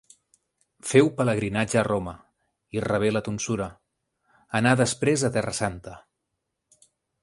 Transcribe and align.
Féu 0.91 1.11
pelegrinatge 1.19 1.79
a 1.81 1.83
Roma 1.89 2.15
i 2.19 2.79
hi 2.81 2.85
rebé 2.87 3.13
la 3.13 3.23
tonsura; 3.29 3.71
anà 4.63 4.77
després 4.85 5.31
a 5.31 5.35
Terra 5.39 5.59
Santa. 5.63 5.99